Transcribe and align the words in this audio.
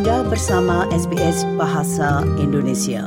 Anda 0.00 0.24
bersama 0.24 0.88
SBS 0.96 1.44
Bahasa 1.60 2.24
Indonesia. 2.40 3.04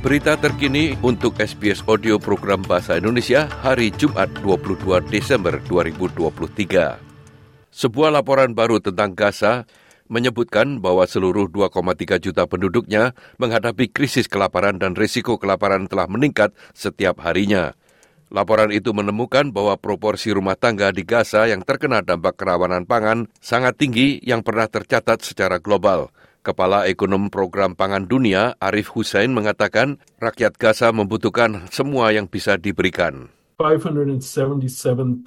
Berita 0.00 0.40
terkini 0.40 0.96
untuk 1.04 1.36
SBS 1.36 1.84
Audio 1.84 2.16
Program 2.16 2.64
Bahasa 2.64 2.96
Indonesia 2.96 3.44
hari 3.60 3.92
Jumat 3.92 4.32
22 4.40 5.04
Desember 5.12 5.60
2023. 5.68 6.96
Sebuah 7.68 8.08
laporan 8.08 8.56
baru 8.56 8.80
tentang 8.80 9.12
Gaza 9.12 9.68
menyebutkan 10.06 10.82
bahwa 10.82 11.06
seluruh 11.06 11.50
2,3 11.50 12.18
juta 12.22 12.46
penduduknya 12.46 13.14
menghadapi 13.38 13.90
krisis 13.90 14.26
kelaparan 14.26 14.78
dan 14.78 14.94
risiko 14.94 15.38
kelaparan 15.38 15.86
telah 15.86 16.06
meningkat 16.10 16.54
setiap 16.74 17.22
harinya. 17.22 17.74
Laporan 18.26 18.74
itu 18.74 18.90
menemukan 18.90 19.54
bahwa 19.54 19.78
proporsi 19.78 20.34
rumah 20.34 20.58
tangga 20.58 20.90
di 20.90 21.06
Gaza 21.06 21.46
yang 21.46 21.62
terkena 21.62 22.02
dampak 22.02 22.34
kerawanan 22.34 22.82
pangan 22.82 23.30
sangat 23.38 23.78
tinggi 23.78 24.18
yang 24.26 24.42
pernah 24.42 24.66
tercatat 24.66 25.22
secara 25.22 25.62
global. 25.62 26.10
Kepala 26.42 26.90
Ekonom 26.90 27.30
Program 27.30 27.74
Pangan 27.74 28.06
Dunia, 28.06 28.54
Arif 28.58 28.94
Hussein, 28.94 29.34
mengatakan 29.34 29.98
rakyat 30.22 30.58
Gaza 30.58 30.90
membutuhkan 30.94 31.66
semua 31.70 32.14
yang 32.14 32.26
bisa 32.26 32.54
diberikan. 32.54 33.30
577,000, 33.58 35.26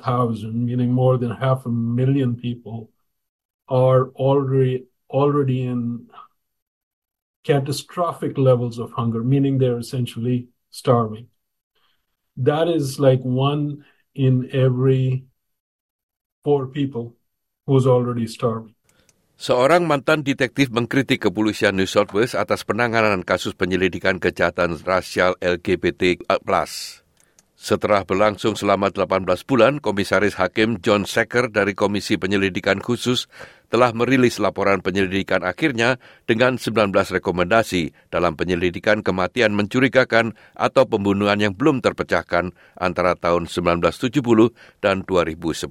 meaning 0.53 0.91
more 0.93 1.17
than 1.17 1.33
half 1.33 1.65
a 1.65 1.71
million 1.71 2.35
people, 2.35 2.87
are 3.69 4.09
already 4.17 4.89
already 5.09 5.65
in 5.65 6.09
catastrophic 7.45 8.37
levels 8.37 8.77
of 8.77 8.91
hunger, 8.93 9.23
meaning 9.23 9.57
they're 9.57 9.79
essentially 9.79 10.49
starving. 10.69 11.29
That 12.37 12.67
is 12.67 12.99
like 12.99 13.21
one 13.21 13.85
in 14.13 14.49
every 14.53 15.25
four 16.43 16.67
people 16.67 17.15
who's 17.65 17.85
already 17.85 18.27
starving. 18.27 18.75
Seorang 19.39 19.87
mantan 19.87 20.27
detektif 20.27 20.67
mengkritik 20.67 21.23
kepolisian 21.23 21.71
New 21.79 21.87
South 21.87 22.11
Wales 22.11 22.35
atas 22.35 22.67
penanganan 22.67 23.23
kasus 23.23 23.55
penyelidikan 23.55 24.19
kejahatan 24.19 24.75
rasial 24.83 25.39
LGBT+. 25.39 26.19
Setelah 27.59 28.03
berlangsung 28.03 28.59
selama 28.59 28.91
18 28.91 29.47
bulan, 29.47 29.79
Komisaris 29.79 30.35
Hakim 30.39 30.83
John 30.83 31.07
Sacker 31.07 31.51
dari 31.51 31.71
Komisi 31.71 32.19
Penyelidikan 32.19 32.83
Khusus 32.83 33.31
telah 33.69 33.93
merilis 33.93 34.41
laporan 34.41 34.81
penyelidikan 34.81 35.45
akhirnya 35.45 36.01
dengan 36.25 36.57
19 36.57 36.91
rekomendasi 36.91 37.95
dalam 38.09 38.35
penyelidikan 38.35 39.05
kematian 39.05 39.53
mencurigakan 39.55 40.33
atau 40.57 40.83
pembunuhan 40.89 41.37
yang 41.39 41.53
belum 41.55 41.79
terpecahkan 41.79 42.51
antara 42.75 43.15
tahun 43.15 43.45
1970 43.45 44.81
dan 44.81 45.05
2010. 45.05 45.69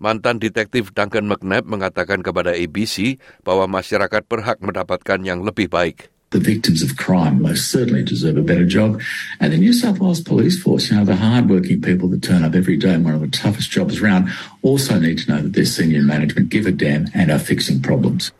Mantan 0.00 0.40
detektif 0.40 0.96
Duncan 0.96 1.28
McNabb 1.28 1.68
mengatakan 1.68 2.24
kepada 2.24 2.56
ABC 2.56 3.20
bahwa 3.44 3.68
masyarakat 3.68 4.24
berhak 4.24 4.58
mendapatkan 4.64 5.20
yang 5.20 5.44
lebih 5.44 5.68
baik. 5.68 6.08
The 6.30 6.38
victims 6.38 6.78
of 6.78 6.94
crime 6.94 7.42
most 7.42 7.74
certainly 7.74 8.06
deserve 8.06 8.38
a 8.38 8.46
better 8.46 8.64
job. 8.64 9.02
And 9.42 9.52
the 9.52 9.58
New 9.58 9.74
South 9.74 9.98
Wales 9.98 10.22
Police 10.22 10.62
Force, 10.62 10.90
you 10.90 10.96
know, 10.96 11.02
the 11.02 11.18
hard-working 11.18 11.82
people 11.82 12.06
that 12.14 12.22
turn 12.22 12.46
up 12.46 12.54
every 12.54 12.78
day 12.78 12.94
in 12.94 13.02
one 13.02 13.18
of 13.18 13.20
the 13.20 13.34
toughest 13.34 13.70
jobs 13.74 13.98
around, 13.98 14.30
also 14.62 14.94
need 15.02 15.18
to 15.18 15.26
know 15.26 15.42
that 15.42 15.58
their 15.58 15.66
senior 15.66 16.06
management 16.06 16.54
give 16.54 16.70
a 16.70 16.72
damn 16.72 17.10
and 17.18 17.34
are 17.34 17.42
fixing 17.42 17.82
problems. 17.82 18.30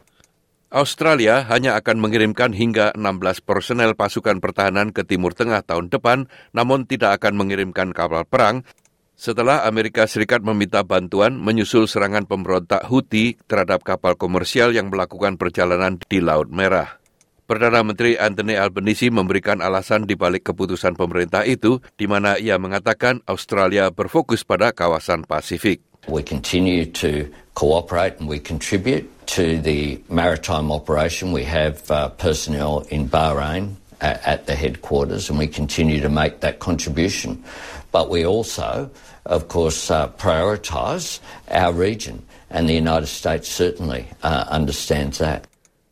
Australia 0.71 1.43
hanya 1.51 1.75
akan 1.83 1.99
mengirimkan 1.99 2.55
hingga 2.55 2.95
16 2.95 3.43
personel 3.43 3.99
pasukan 3.99 4.39
pertahanan 4.39 4.95
ke 4.95 5.03
Timur 5.03 5.35
Tengah 5.35 5.67
tahun 5.67 5.91
depan, 5.91 6.31
namun 6.55 6.87
tidak 6.87 7.19
akan 7.19 7.43
mengirimkan 7.43 7.91
kapal 7.91 8.23
perang 8.23 8.63
setelah 9.19 9.67
Amerika 9.67 10.07
Serikat 10.07 10.47
meminta 10.47 10.87
bantuan 10.87 11.35
menyusul 11.35 11.91
serangan 11.91 12.23
pemberontak 12.23 12.87
Houthi 12.87 13.35
terhadap 13.51 13.83
kapal 13.83 14.15
komersial 14.15 14.71
yang 14.71 14.95
melakukan 14.95 15.35
perjalanan 15.43 15.99
di 16.07 16.23
Laut 16.23 16.55
Merah. 16.55 17.00
Perdana 17.51 17.83
Menteri 17.83 18.15
Anthony 18.15 18.55
Albanese 18.55 19.11
memberikan 19.11 19.59
alasan 19.59 20.07
di 20.07 20.15
balik 20.15 20.55
keputusan 20.55 20.95
pemerintah 20.95 21.43
itu, 21.43 21.83
di 21.99 22.07
mana 22.07 22.39
ia 22.39 22.55
mengatakan 22.63 23.27
Australia 23.27 23.91
berfokus 23.91 24.47
pada 24.47 24.71
kawasan 24.71 25.27
Pasifik. 25.27 25.83
We 26.07 26.23
continue 26.23 26.87
to 27.03 27.27
cooperate 27.59 28.23
and 28.23 28.31
we 28.31 28.39
contribute 28.39 29.11
to 29.35 29.59
the 29.59 29.99
maritime 30.07 30.71
operation. 30.71 31.35
We 31.35 31.43
have 31.43 31.83
uh, 31.91 32.15
personnel 32.15 32.87
in 32.87 33.11
Bahrain 33.11 33.75
at, 33.99 34.23
at 34.23 34.41
the 34.47 34.55
headquarters 34.55 35.27
and 35.27 35.35
we 35.35 35.51
continue 35.51 35.99
to 35.99 36.09
make 36.09 36.47
that 36.47 36.63
contribution. 36.63 37.43
But 37.91 38.15
we 38.15 38.23
also, 38.23 38.95
of 39.27 39.51
course, 39.51 39.91
uh, 39.91 40.15
prioritise 40.15 41.19
our 41.51 41.75
region 41.75 42.23
and 42.47 42.71
the 42.71 42.79
United 42.79 43.11
States 43.11 43.51
certainly 43.51 44.07
uh, 44.23 44.47
understands 44.47 45.19
that. 45.19 45.50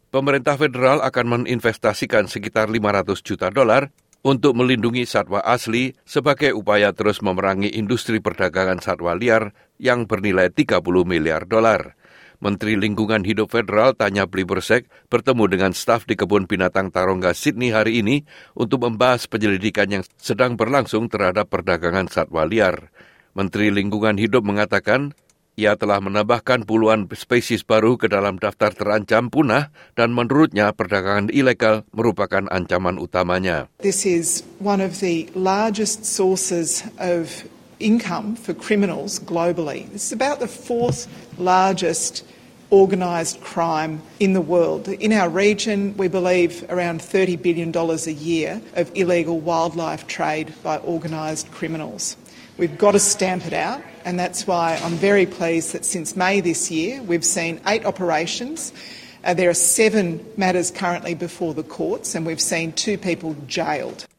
Pemerintah 0.08 0.56
federal 0.56 1.04
akan 1.04 1.26
menginvestasikan 1.44 2.26
sekitar 2.26 2.72
500 2.72 3.20
juta 3.20 3.48
dolar 3.52 3.92
untuk 4.26 4.58
melindungi 4.58 5.06
satwa 5.06 5.38
asli 5.44 5.94
sebagai 6.02 6.50
upaya 6.52 6.90
terus 6.90 7.22
memerangi 7.22 7.70
industri 7.78 8.18
perdagangan 8.18 8.82
satwa 8.82 9.14
liar 9.14 9.54
yang 9.78 10.10
bernilai 10.10 10.50
30 10.50 10.82
miliar 11.06 11.46
dolar. 11.46 11.94
Menteri 12.38 12.78
Lingkungan 12.78 13.26
Hidup 13.26 13.50
Federal 13.50 13.98
Tanya 13.98 14.30
Plibersek 14.30 14.86
bertemu 15.10 15.50
dengan 15.50 15.72
staf 15.74 16.06
di 16.06 16.14
Kebun 16.14 16.46
Binatang 16.46 16.94
Tarongga 16.94 17.34
Sydney 17.34 17.74
hari 17.74 17.98
ini 17.98 18.22
untuk 18.54 18.86
membahas 18.86 19.26
penyelidikan 19.26 19.90
yang 19.90 20.06
sedang 20.22 20.54
berlangsung 20.54 21.10
terhadap 21.10 21.50
perdagangan 21.50 22.06
satwa 22.06 22.46
liar. 22.46 22.94
Menteri 23.34 23.74
Lingkungan 23.74 24.22
Hidup 24.22 24.46
mengatakan 24.46 25.18
ia 25.58 25.74
telah 25.74 25.98
menambahkan 25.98 26.62
puluhan 26.62 27.10
spesies 27.18 27.66
baru 27.66 27.98
ke 27.98 28.06
dalam 28.06 28.38
daftar 28.38 28.70
terancam 28.70 29.26
punah 29.26 29.74
dan 29.98 30.14
menurutnya 30.14 30.70
perdagangan 30.70 31.34
ilegal 31.34 31.82
merupakan 31.90 32.46
ancaman 32.46 33.02
utamanya. 33.02 33.66
This 33.82 34.06
is 34.06 34.46
one 34.62 34.78
of 34.78 35.02
the 35.02 35.26
largest 35.34 36.06
sources 36.06 36.86
of 37.02 37.42
income 37.82 38.38
for 38.38 38.54
criminals 38.54 39.18
globally. 39.18 39.90
This 39.90 40.06
is 40.06 40.14
about 40.14 40.38
the 40.38 40.46
fourth 40.46 41.10
largest 41.42 42.22
organised 42.70 43.40
crime 43.40 43.98
in 44.20 44.38
the 44.38 44.44
world. 44.44 44.86
In 44.86 45.10
our 45.10 45.26
region, 45.26 45.96
we 45.96 46.06
believe 46.06 46.62
around 46.68 47.00
$30 47.00 47.40
billion 47.40 47.74
a 47.74 48.14
year 48.14 48.60
of 48.76 48.92
illegal 48.94 49.40
wildlife 49.40 50.06
trade 50.06 50.54
by 50.62 50.78
organised 50.86 51.50
criminals. 51.50 52.16
We've 52.58 52.74
got 52.74 52.98
to 52.98 53.02
stamp 53.02 53.46
it 53.46 53.54
out, 53.54 53.78
and 54.02 54.18
that's 54.18 54.42
why 54.42 54.82
I'm 54.82 54.98
very 54.98 55.30
pleased 55.30 55.78
that 55.78 55.86
since 55.86 56.18
May 56.18 56.42
this 56.42 56.74
year 56.74 56.98
we've 57.06 57.22
seen 57.22 57.62
eight 57.70 57.86
operations. 57.86 58.74
Uh, 59.22 59.30
there 59.30 59.46
are 59.46 59.54
seven 59.54 60.18
matters 60.34 60.74
currently 60.74 61.14
before 61.14 61.54
the 61.54 61.62
courts, 61.62 62.18
and 62.18 62.26
we've 62.26 62.42
seen 62.42 62.74
two 62.74 62.98
people 62.98 63.38
jailed. 63.46 64.10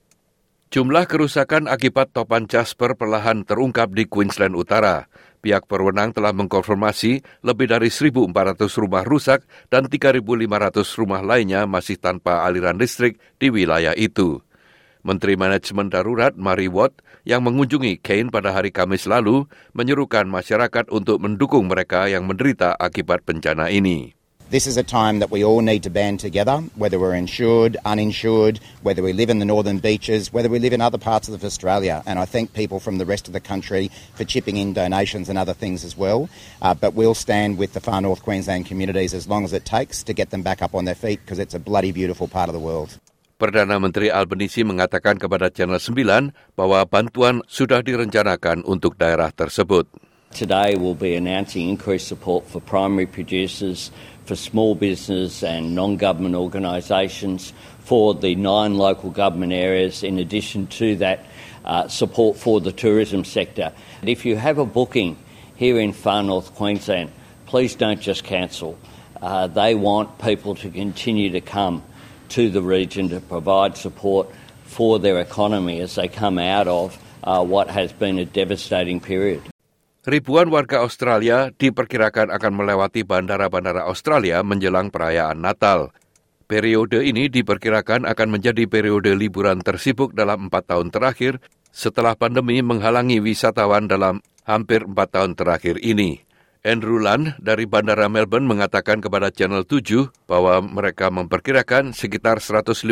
Jumlah 0.71 1.03
kerusakan 1.11 1.67
akibat 1.67 2.15
topan 2.15 2.47
Jasper 2.47 2.95
perlahan 2.95 3.43
terungkap 3.43 3.91
di 3.91 4.07
Queensland 4.07 4.55
Utara. 4.55 5.11
Pihak 5.43 5.67
berwenang 5.67 6.15
telah 6.15 6.31
mengkonfirmasi 6.31 7.43
lebih 7.43 7.67
dari 7.67 7.91
1.400 7.91 8.31
rumah 8.79 9.03
rusak 9.03 9.43
dan 9.67 9.91
3.500 9.91 10.23
rumah 10.95 11.19
lainnya 11.19 11.67
masih 11.67 11.99
tanpa 11.99 12.47
aliran 12.47 12.79
listrik 12.79 13.19
di 13.35 13.51
wilayah 13.51 13.91
itu. 13.99 14.39
Menteri 15.03 15.39
Manajemen 15.39 15.87
Darurat 15.87 16.35
Mary 16.35 16.67
Watt 16.67 16.99
yang 17.23 17.47
mengunjungi 17.47 18.03
Kane 18.03 18.27
pada 18.27 18.51
hari 18.51 18.75
Kamis 18.75 19.07
lalu 19.07 19.47
menyerukan 19.71 20.27
masyarakat 20.27 20.91
untuk 20.91 21.23
mendukung 21.23 21.71
mereka 21.71 22.11
yang 22.11 22.27
menderita 22.27 22.75
akibat 22.75 23.23
bencana 23.23 23.71
ini. 23.71 24.19
This 24.49 24.65
is 24.65 24.77
a 24.77 24.83
time 24.83 25.19
that 25.19 25.29
we 25.29 25.45
all 25.45 25.61
need 25.61 25.83
to 25.83 25.91
band 25.91 26.19
together, 26.19 26.57
whether 26.73 26.97
we're 26.97 27.13
insured, 27.13 27.77
uninsured, 27.85 28.59
whether 28.81 29.03
we 29.03 29.13
live 29.13 29.29
in 29.29 29.37
the 29.37 29.45
northern 29.45 29.77
beaches, 29.77 30.33
whether 30.33 30.49
we 30.49 30.57
live 30.57 30.73
in 30.73 30.81
other 30.81 30.97
parts 30.97 31.29
of 31.29 31.43
Australia. 31.45 32.01
And 32.07 32.17
I 32.17 32.25
thank 32.25 32.53
people 32.53 32.79
from 32.79 32.97
the 32.97 33.05
rest 33.05 33.27
of 33.27 33.33
the 33.33 33.39
country 33.39 33.91
for 34.15 34.25
chipping 34.25 34.57
in 34.57 34.73
donations 34.73 35.29
and 35.29 35.37
other 35.37 35.53
things 35.53 35.85
as 35.85 35.95
well. 35.95 36.29
Uh, 36.63 36.73
but 36.73 36.95
we'll 36.95 37.13
stand 37.13 37.59
with 37.59 37.73
the 37.73 37.79
far 37.79 38.01
north 38.01 38.23
Queensland 38.23 38.65
communities 38.65 39.13
as 39.13 39.27
long 39.27 39.45
as 39.45 39.53
it 39.53 39.65
takes 39.65 40.01
to 40.01 40.13
get 40.13 40.31
them 40.31 40.41
back 40.41 40.63
up 40.63 40.73
on 40.73 40.85
their 40.85 40.95
feet 40.95 41.19
because 41.23 41.37
it's 41.37 41.53
a 41.53 41.59
bloody 41.59 41.91
beautiful 41.91 42.27
part 42.27 42.49
of 42.49 42.53
the 42.53 42.59
world. 42.59 42.97
Perdana 43.39 43.79
Menteri 43.79 44.11
Albanese 44.11 44.67
mengatakan 44.67 45.15
kepada 45.15 45.47
Channel 45.47 45.79
9 45.79 46.59
bahwa 46.59 46.83
bantuan 46.83 47.39
sudah 47.47 47.79
direncanakan 47.79 48.67
untuk 48.67 48.99
daerah 48.99 49.31
tersebut. 49.31 49.87
Today 50.35 50.75
we'll 50.75 50.99
be 50.99 51.15
announcing 51.15 51.71
increased 51.71 52.11
support 52.11 52.43
for 52.51 52.59
primary 52.59 53.07
producers, 53.07 53.95
for 54.27 54.35
small 54.35 54.75
business 54.75 55.39
and 55.39 55.71
non-government 55.71 56.35
organisations, 56.35 57.55
for 57.79 58.11
the 58.11 58.35
nine 58.35 58.75
local 58.75 59.07
government 59.07 59.55
areas, 59.55 60.03
in 60.03 60.19
addition 60.19 60.67
to 60.75 60.99
that 60.99 61.23
uh, 61.63 61.87
support 61.87 62.35
for 62.35 62.59
the 62.59 62.75
tourism 62.75 63.23
sector. 63.23 63.71
If 64.03 64.27
you 64.27 64.35
have 64.35 64.59
a 64.59 64.67
booking 64.67 65.15
here 65.55 65.79
in 65.79 65.95
far 65.95 66.27
north 66.27 66.53
Queensland, 66.59 67.15
please 67.47 67.73
don't 67.79 68.03
just 68.03 68.27
cancel. 68.27 68.75
Uh, 69.23 69.47
they 69.47 69.79
want 69.79 70.19
people 70.19 70.59
to 70.59 70.69
continue 70.69 71.31
to 71.31 71.39
come 71.39 71.87
to 72.35 72.49
the 72.49 72.61
region 72.61 73.09
to 73.09 73.19
provide 73.19 73.77
support 73.77 74.29
for 74.69 75.01
their 75.01 75.17
economy 75.17 75.81
as 75.81 75.97
they 75.97 76.07
come 76.07 76.37
out 76.37 76.69
of 76.69 76.97
uh, 77.25 77.41
what 77.41 77.69
has 77.73 77.89
been 77.91 78.21
a 78.21 78.27
devastating 78.27 79.01
period. 79.01 79.41
Ribuan 80.07 80.47
warga 80.49 80.79
Australia 80.81 81.51
diperkirakan 81.51 82.31
akan 82.31 82.53
melewati 82.55 83.03
bandara-bandara 83.03 83.83
Australia 83.85 84.39
menjelang 84.41 84.89
perayaan 84.89 85.43
Natal. 85.43 85.91
Periode 86.49 87.05
ini 87.05 87.29
diperkirakan 87.29 88.09
akan 88.09 88.27
menjadi 88.33 88.65
periode 88.65 89.13
liburan 89.13 89.61
tersibuk 89.61 90.17
dalam 90.17 90.49
empat 90.49 90.71
tahun 90.73 90.89
terakhir 90.89 91.37
setelah 91.69 92.17
pandemi 92.17 92.57
menghalangi 92.65 93.21
wisatawan 93.21 93.85
dalam 93.85 94.23
hampir 94.49 94.81
empat 94.81 95.13
tahun 95.13 95.37
terakhir 95.37 95.77
ini. 95.77 96.28
Andrew 96.59 96.99
Lan 96.99 97.39
dari 97.39 97.63
Bandara 97.63 98.11
Melbourne 98.11 98.43
mengatakan 98.43 98.99
kepada 98.99 99.31
Channel 99.31 99.63
7 99.63 100.11
bahwa 100.27 100.59
mereka 100.59 101.07
memperkirakan 101.07 101.95
sekitar 101.95 102.43
115 102.43 102.83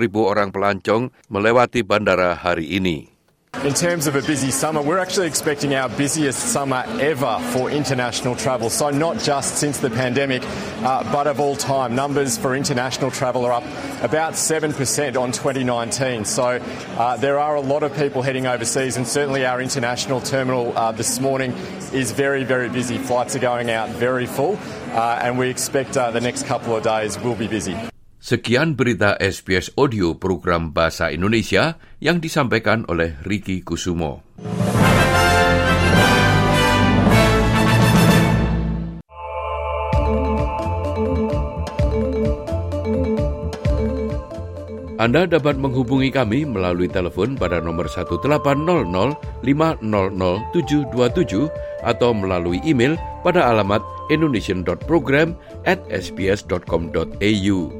ribu 0.00 0.24
orang 0.24 0.48
pelancong 0.48 1.12
melewati 1.28 1.84
bandara 1.84 2.32
hari 2.32 2.80
ini. 2.80 3.19
In 3.62 3.74
terms 3.74 4.06
of 4.06 4.16
a 4.16 4.22
busy 4.22 4.50
summer, 4.50 4.80
we're 4.80 4.96
actually 4.96 5.26
expecting 5.26 5.74
our 5.74 5.90
busiest 5.90 6.38
summer 6.38 6.82
ever 6.98 7.38
for 7.52 7.70
international 7.70 8.34
travel. 8.34 8.70
So, 8.70 8.88
not 8.88 9.18
just 9.18 9.56
since 9.56 9.76
the 9.80 9.90
pandemic, 9.90 10.42
uh, 10.82 11.04
but 11.12 11.26
of 11.26 11.40
all 11.40 11.56
time. 11.56 11.94
Numbers 11.94 12.38
for 12.38 12.56
international 12.56 13.10
travel 13.10 13.44
are 13.44 13.52
up 13.52 13.64
about 14.02 14.32
7% 14.32 15.20
on 15.20 15.32
2019. 15.32 16.24
So, 16.24 16.58
uh, 16.96 17.18
there 17.18 17.38
are 17.38 17.54
a 17.54 17.60
lot 17.60 17.82
of 17.82 17.94
people 17.94 18.22
heading 18.22 18.46
overseas, 18.46 18.96
and 18.96 19.06
certainly 19.06 19.44
our 19.44 19.60
international 19.60 20.22
terminal 20.22 20.72
uh, 20.74 20.92
this 20.92 21.20
morning 21.20 21.52
is 21.92 22.12
very, 22.12 22.44
very 22.44 22.70
busy. 22.70 22.96
Flights 22.96 23.36
are 23.36 23.40
going 23.40 23.70
out 23.70 23.90
very 23.90 24.24
full, 24.24 24.58
uh, 24.92 25.20
and 25.20 25.38
we 25.38 25.50
expect 25.50 25.98
uh, 25.98 26.10
the 26.10 26.20
next 26.22 26.46
couple 26.46 26.74
of 26.74 26.82
days 26.82 27.18
will 27.20 27.36
be 27.36 27.46
busy. 27.46 27.76
Sekian 28.20 28.76
berita 28.76 29.16
SBS 29.16 29.72
Audio 29.80 30.12
program 30.20 30.76
Bahasa 30.76 31.08
Indonesia 31.08 31.80
yang 32.04 32.20
disampaikan 32.20 32.84
oleh 32.84 33.16
Riki 33.24 33.64
Kusumo. 33.64 34.20
Anda 45.00 45.24
dapat 45.24 45.56
menghubungi 45.56 46.12
kami 46.12 46.44
melalui 46.44 46.92
telepon 46.92 47.40
pada 47.40 47.56
nomor 47.56 47.88
1800 47.88 49.16
500 49.40 49.80
727 50.52 51.48
atau 51.88 52.12
melalui 52.12 52.60
email 52.68 53.00
pada 53.24 53.48
alamat 53.48 53.80
indonesian.program 54.12 55.32
at 55.64 55.80
sbs.com.au. 55.88 57.79